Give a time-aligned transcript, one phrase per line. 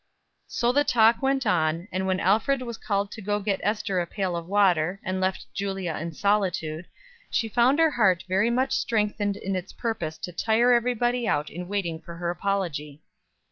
[0.47, 4.35] So the talk went on; and when Alfred was called to get Ester a pail
[4.35, 6.85] of water, and left Julia in solitude,
[7.29, 11.67] she found her heart very much strengthened in its purpose to tire everybody out in
[11.67, 13.03] waiting for her apology.